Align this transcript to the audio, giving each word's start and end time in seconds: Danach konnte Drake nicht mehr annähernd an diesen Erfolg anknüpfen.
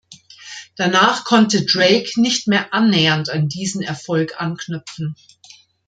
Danach 0.77 1.25
konnte 1.25 1.63
Drake 1.63 2.19
nicht 2.19 2.47
mehr 2.47 2.73
annähernd 2.73 3.29
an 3.29 3.47
diesen 3.49 3.83
Erfolg 3.83 4.41
anknüpfen. 4.41 5.13